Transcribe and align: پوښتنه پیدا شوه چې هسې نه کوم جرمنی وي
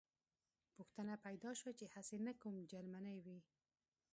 پوښتنه 0.75 1.13
پیدا 1.25 1.51
شوه 1.59 1.71
چې 1.79 1.85
هسې 1.93 2.17
نه 2.25 2.33
کوم 2.41 2.55
جرمنی 2.71 3.17
وي 3.25 3.39